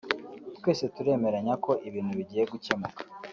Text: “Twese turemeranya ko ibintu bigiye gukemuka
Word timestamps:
“Twese 0.57 0.83
turemeranya 0.95 1.53
ko 1.65 1.71
ibintu 1.87 2.11
bigiye 2.17 2.43
gukemuka 2.51 3.01